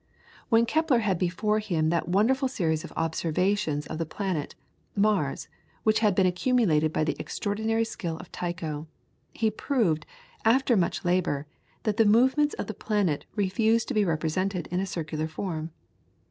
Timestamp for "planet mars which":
4.07-5.99